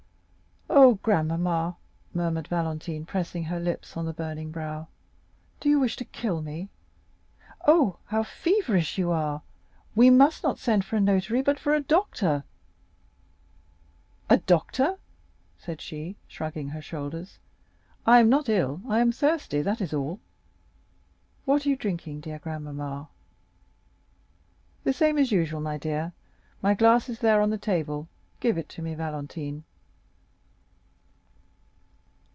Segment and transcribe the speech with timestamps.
[0.73, 1.75] "Ah, grandmamma,"
[2.13, 4.87] murmured Valentine, pressing her lips on the burning brow,
[5.59, 6.69] "do you wish to kill me?
[7.67, 9.41] Oh, how feverish you are;
[9.95, 12.43] we must not send for a notary, but for a doctor!"
[14.29, 14.97] "A doctor?"
[15.57, 17.37] said she, shrugging her shoulders,
[18.05, 20.19] "I am not ill; I am thirsty—that is all."
[21.47, 23.09] 30323m "What are you drinking, dear grandmamma?"
[24.83, 26.13] "The same as usual, my dear,
[26.61, 29.63] my glass is there on the table—give it to me, Valentine."